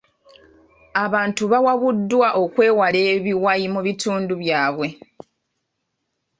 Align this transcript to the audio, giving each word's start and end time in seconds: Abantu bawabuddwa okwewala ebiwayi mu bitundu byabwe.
Abantu 1.05 1.43
bawabuddwa 1.51 2.27
okwewala 2.43 2.99
ebiwayi 3.15 3.65
mu 3.73 3.81
bitundu 3.87 4.33
byabwe. 4.41 4.87